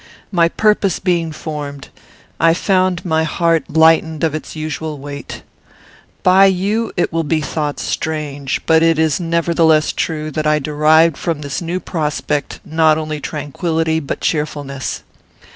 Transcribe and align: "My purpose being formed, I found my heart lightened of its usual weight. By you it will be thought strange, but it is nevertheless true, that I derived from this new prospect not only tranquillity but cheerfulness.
"My 0.31 0.49
purpose 0.49 0.97
being 0.97 1.31
formed, 1.31 1.89
I 2.39 2.55
found 2.55 3.05
my 3.05 3.23
heart 3.23 3.69
lightened 3.69 4.23
of 4.23 4.33
its 4.33 4.55
usual 4.55 4.97
weight. 4.97 5.43
By 6.23 6.47
you 6.47 6.91
it 6.97 7.13
will 7.13 7.23
be 7.23 7.39
thought 7.39 7.79
strange, 7.79 8.61
but 8.65 8.81
it 8.81 8.97
is 8.97 9.19
nevertheless 9.19 9.93
true, 9.93 10.31
that 10.31 10.47
I 10.47 10.57
derived 10.57 11.17
from 11.17 11.41
this 11.41 11.61
new 11.61 11.79
prospect 11.79 12.61
not 12.65 12.97
only 12.97 13.19
tranquillity 13.21 13.99
but 13.99 14.21
cheerfulness. 14.21 15.03